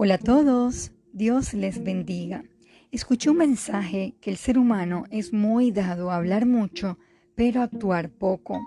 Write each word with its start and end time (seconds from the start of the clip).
Hola 0.00 0.14
a 0.14 0.18
todos, 0.18 0.92
Dios 1.12 1.54
les 1.54 1.82
bendiga. 1.82 2.44
Escuché 2.92 3.30
un 3.30 3.38
mensaje 3.38 4.14
que 4.20 4.30
el 4.30 4.36
ser 4.36 4.56
humano 4.56 5.02
es 5.10 5.32
muy 5.32 5.72
dado 5.72 6.12
a 6.12 6.14
hablar 6.14 6.46
mucho, 6.46 7.00
pero 7.34 7.62
actuar 7.62 8.08
poco. 8.08 8.60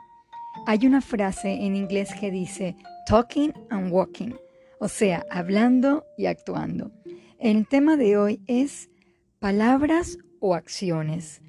Hay 0.67 0.85
una 0.85 0.99
frase 0.99 1.53
en 1.65 1.77
inglés 1.77 2.09
que 2.19 2.31
dice 2.31 2.75
talking 3.07 3.53
and 3.69 3.93
walking, 3.93 4.33
o 4.81 4.89
sea, 4.89 5.25
hablando 5.31 6.03
y 6.17 6.25
actuando. 6.25 6.91
El 7.39 7.65
tema 7.65 7.95
de 7.95 8.17
hoy 8.17 8.41
es 8.47 8.89
palabras 9.39 10.17
o 10.41 10.53
acciones. 10.53 11.41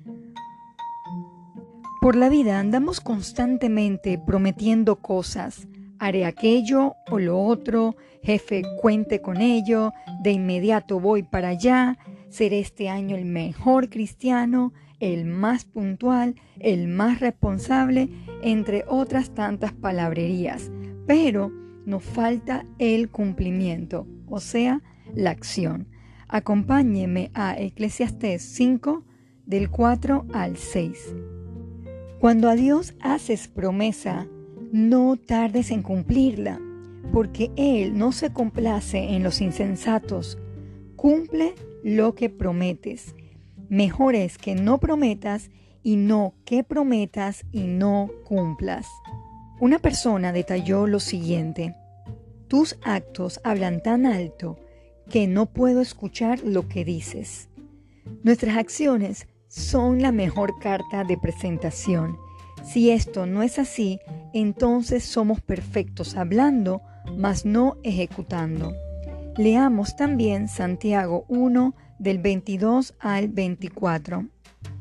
Por 2.01 2.15
la 2.15 2.29
vida 2.29 2.61
andamos 2.61 3.01
constantemente 3.01 4.17
prometiendo 4.17 5.03
cosas, 5.03 5.67
haré 6.03 6.25
aquello 6.25 6.97
o 7.11 7.21
lo 7.21 7.41
otro, 7.41 7.95
jefe, 8.25 8.65
cuente 8.81 9.21
con 9.21 9.41
ello, 9.41 9.93
de 10.21 10.33
inmediato 10.33 10.99
voy 10.99 11.23
para 11.23 11.51
allá, 11.51 11.97
seré 12.29 12.59
este 12.59 12.89
año 12.89 13.15
el 13.15 13.25
mejor 13.25 13.89
cristiano, 13.89 14.73
el 14.99 15.27
más 15.27 15.65
puntual, 15.65 16.35
el 16.59 16.89
más 16.89 17.21
responsable, 17.21 18.09
entre 18.43 18.85
otras 18.89 19.31
tantas 19.33 19.73
palabrerías. 19.73 20.73
Pero 21.07 21.53
nos 21.87 22.03
falta 22.03 22.67
el 22.81 23.09
cumplimiento, 23.09 24.09
o 24.27 24.41
sea, 24.41 24.83
la 25.15 25.31
acción. 25.31 25.87
Acompáñeme 26.27 27.31
a 27.33 27.57
Eclesiastés 27.57 28.43
5, 28.43 29.05
del 29.47 29.71
4 29.71 30.27
al 30.33 30.57
6. 30.57 31.15
Cuando 32.19 32.49
a 32.49 32.57
Dios 32.57 32.95
haces 33.01 33.47
promesa, 33.47 34.27
no 34.73 35.17
tardes 35.17 35.71
en 35.71 35.83
cumplirla, 35.83 36.59
porque 37.13 37.51
Él 37.57 37.97
no 37.97 38.11
se 38.11 38.33
complace 38.33 39.15
en 39.15 39.23
los 39.23 39.43
insensatos. 39.43 40.39
Cumple 40.97 41.55
lo 41.85 42.15
que 42.15 42.31
prometes. 42.31 43.15
Mejor 43.69 44.15
es 44.15 44.39
que 44.39 44.55
no 44.55 44.79
prometas 44.79 45.51
y 45.83 45.97
no 45.97 46.35
que 46.47 46.65
prometas 46.65 47.45
y 47.53 47.65
no 47.65 48.11
cumplas. 48.25 48.89
Una 49.61 49.79
persona 49.79 50.33
detalló 50.33 50.87
lo 50.87 51.01
siguiente. 51.01 51.75
Tus 52.49 52.79
actos 52.83 53.41
hablan 53.45 53.83
tan 53.83 54.07
alto 54.07 54.59
que 55.11 55.27
no 55.27 55.47
puedo 55.47 55.83
escuchar 55.83 56.41
lo 56.45 56.67
que 56.69 56.85
dices. 56.85 57.51
Nuestras 58.23 58.57
acciones 58.57 59.29
son 59.49 60.01
la 60.01 60.13
mejor 60.13 60.59
carta 60.61 61.05
de 61.05 61.19
presentación 61.19 62.17
si 62.65 62.91
esto 62.91 63.27
no 63.27 63.43
es 63.43 63.59
así, 63.59 63.99
entonces 64.35 65.05
somos 65.05 65.41
perfectos 65.41 66.17
hablando, 66.17 66.83
mas 67.17 67.45
no 67.45 67.77
ejecutando. 67.83 68.73
Leamos 69.37 69.97
también 69.97 70.49
Santiago 70.49 71.25
1 71.29 71.75
del 71.99 72.19
22 72.19 72.95
al 72.99 73.29
24. 73.29 74.27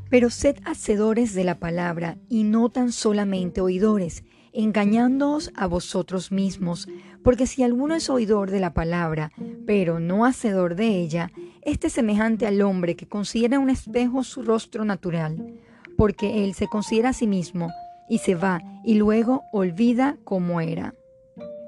Pero 0.09 0.29
sed 0.29 0.57
hacedores 0.65 1.33
de 1.33 1.45
la 1.45 1.59
palabra 1.59 2.17
y 2.27 2.43
no 2.43 2.69
tan 2.69 2.91
solamente 2.91 3.61
oidores, 3.61 4.23
engañándoos 4.51 5.51
a 5.55 5.67
vosotros 5.67 6.31
mismos, 6.31 6.89
porque 7.23 7.47
si 7.47 7.63
alguno 7.63 7.95
es 7.95 8.09
oidor 8.09 8.51
de 8.51 8.59
la 8.59 8.73
palabra, 8.73 9.31
pero 9.65 9.99
no 10.01 10.25
hacedor 10.25 10.75
de 10.75 10.99
ella, 10.99 11.31
este 11.61 11.87
es 11.87 11.93
semejante 11.93 12.45
al 12.45 12.61
hombre 12.61 12.95
que 12.95 13.07
considera 13.07 13.59
un 13.59 13.69
espejo 13.69 14.23
su 14.23 14.41
rostro 14.41 14.83
natural 14.83 15.61
porque 16.01 16.43
él 16.43 16.55
se 16.55 16.67
considera 16.67 17.09
a 17.09 17.13
sí 17.13 17.27
mismo 17.27 17.71
y 18.09 18.19
se 18.19 18.35
va 18.35 18.61
y 18.83 18.95
luego 18.95 19.43
olvida 19.51 20.17
cómo 20.23 20.61
era. 20.61 20.93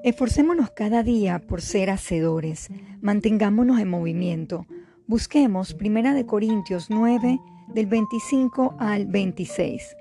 Esforcémonos 0.03 0.71
cada 0.71 1.03
día 1.03 1.39
por 1.39 1.61
ser 1.61 1.89
hacedores, 1.89 2.69
mantengámonos 3.01 3.79
en 3.79 3.89
movimiento. 3.89 4.65
Busquemos 5.07 5.75
1 5.79 6.25
Corintios 6.25 6.89
9 6.89 7.39
del 7.73 7.87
25 7.87 8.75
al 8.79 9.05
26. 9.05 9.95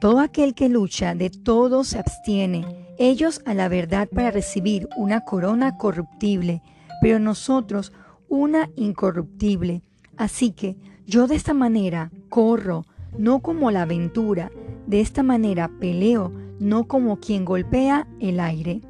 Todo 0.00 0.20
aquel 0.20 0.54
que 0.54 0.68
lucha 0.68 1.14
de 1.14 1.30
todo 1.30 1.84
se 1.84 1.98
abstiene, 1.98 2.64
ellos 2.98 3.40
a 3.44 3.54
la 3.54 3.68
verdad 3.68 4.08
para 4.08 4.30
recibir 4.30 4.88
una 4.96 5.22
corona 5.22 5.76
corruptible, 5.76 6.62
pero 7.00 7.18
nosotros 7.18 7.92
una 8.28 8.70
incorruptible. 8.76 9.82
Así 10.16 10.52
que 10.52 10.76
yo 11.06 11.26
de 11.26 11.36
esta 11.36 11.54
manera 11.54 12.10
corro, 12.28 12.84
no 13.18 13.40
como 13.40 13.70
la 13.70 13.82
aventura. 13.82 14.50
De 14.86 15.00
esta 15.00 15.22
manera 15.22 15.70
peleo, 15.80 16.32
no 16.58 16.86
como 16.86 17.18
quien 17.18 17.44
golpea 17.44 18.06
el 18.20 18.40
aire. 18.40 18.82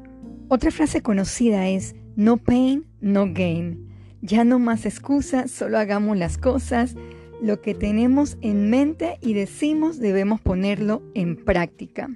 Otra 0.47 0.71
frase 0.71 1.01
conocida 1.01 1.67
es 1.67 1.95
no 2.15 2.37
pain, 2.37 2.85
no 3.01 3.33
gain. 3.33 3.87
Ya 4.21 4.43
no 4.43 4.59
más 4.59 4.85
excusas, 4.85 5.51
solo 5.51 5.77
hagamos 5.77 6.17
las 6.17 6.37
cosas. 6.37 6.95
Lo 7.41 7.61
que 7.61 7.75
tenemos 7.75 8.37
en 8.41 8.69
mente 8.69 9.17
y 9.21 9.33
decimos 9.33 9.99
debemos 9.99 10.41
ponerlo 10.41 11.03
en 11.13 11.35
práctica. 11.35 12.09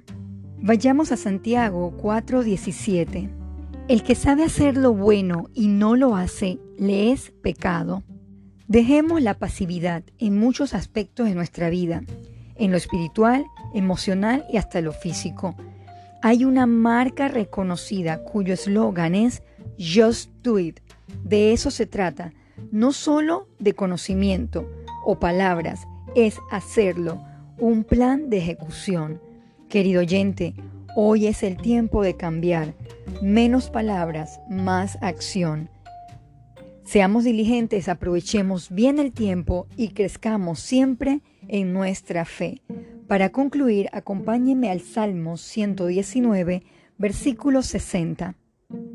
Vayamos 0.60 1.12
a 1.12 1.16
Santiago 1.16 1.96
4:17. 1.96 3.30
El 3.88 4.02
que 4.02 4.14
sabe 4.14 4.44
hacer 4.44 4.76
lo 4.76 4.94
bueno 4.94 5.50
y 5.54 5.68
no 5.68 5.96
lo 5.96 6.14
hace, 6.14 6.58
le 6.78 7.12
es 7.12 7.32
pecado. 7.42 8.04
Dejemos 8.68 9.20
la 9.20 9.38
pasividad 9.38 10.04
en 10.18 10.38
muchos 10.38 10.72
aspectos 10.72 11.26
de 11.26 11.34
nuestra 11.34 11.68
vida, 11.68 12.02
en 12.56 12.70
lo 12.70 12.76
espiritual, 12.76 13.44
emocional 13.74 14.44
y 14.50 14.56
hasta 14.56 14.80
lo 14.80 14.92
físico. 14.92 15.54
Hay 16.22 16.44
una 16.44 16.66
marca 16.66 17.28
reconocida 17.28 18.22
cuyo 18.22 18.54
eslogan 18.54 19.14
es 19.14 19.42
Just 19.78 20.30
Do 20.42 20.58
It. 20.58 20.80
De 21.24 21.52
eso 21.52 21.70
se 21.70 21.86
trata, 21.86 22.32
no 22.70 22.92
solo 22.92 23.48
de 23.58 23.74
conocimiento 23.74 24.70
o 25.04 25.18
palabras, 25.18 25.86
es 26.14 26.38
hacerlo, 26.50 27.22
un 27.58 27.84
plan 27.84 28.30
de 28.30 28.38
ejecución. 28.38 29.20
Querido 29.68 30.00
oyente, 30.00 30.54
hoy 30.96 31.26
es 31.26 31.42
el 31.42 31.56
tiempo 31.56 32.02
de 32.02 32.16
cambiar. 32.16 32.74
Menos 33.20 33.70
palabras, 33.70 34.40
más 34.48 34.98
acción. 35.00 35.70
Seamos 36.84 37.24
diligentes, 37.24 37.88
aprovechemos 37.88 38.70
bien 38.70 38.98
el 38.98 39.12
tiempo 39.12 39.66
y 39.76 39.88
crezcamos 39.88 40.60
siempre 40.60 41.20
en 41.48 41.72
nuestra 41.72 42.24
fe. 42.24 42.62
Para 43.08 43.30
concluir, 43.30 43.88
acompáñeme 43.92 44.70
al 44.70 44.80
Salmo 44.80 45.36
119, 45.36 46.62
versículo 46.98 47.62
60. 47.62 48.34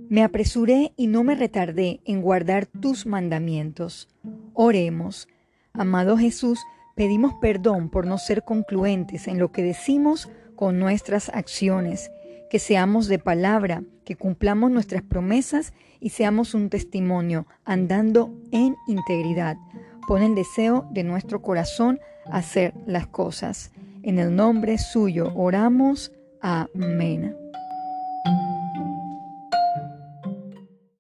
Me 0.09 0.24
apresuré 0.24 0.94
y 0.96 1.08
no 1.08 1.24
me 1.24 1.35
retardé 1.35 2.00
en 2.06 2.22
guardar 2.22 2.66
tus 2.66 3.06
mandamientos. 3.06 4.09
Oremos. 4.53 5.28
Amado 5.74 6.18
Jesús, 6.18 6.59
pedimos 6.96 7.34
perdón 7.41 7.90
por 7.90 8.08
no 8.08 8.18
ser 8.18 8.44
concluentes 8.44 9.28
en 9.28 9.38
lo 9.38 9.52
que 9.52 9.62
decimos 9.62 10.29
con 10.56 10.79
nuestras 10.79 11.29
acciones 11.29 12.09
que 12.50 12.59
seamos 12.59 13.08
de 13.08 13.19
palabra, 13.19 13.84
que 14.06 14.16
cumplamos 14.16 14.72
nuestras 14.72 15.03
promesas 15.03 15.74
y 16.00 16.09
seamos 16.09 16.53
un 16.53 16.69
testimonio 16.69 17.46
andando 17.66 18.34
en 18.52 18.75
integridad. 18.88 19.58
Pon 20.08 20.24
el 20.24 20.35
deseo 20.35 20.88
de 20.91 21.03
nuestro 21.03 21.41
corazón 21.41 22.00
hacer 22.32 22.74
las 22.86 23.08
cosas. 23.08 23.72
En 24.04 24.20
el 24.20 24.36
nombre 24.36 24.78
suyo 24.78 25.32
oramos. 25.36 26.12
Amén. 26.42 27.36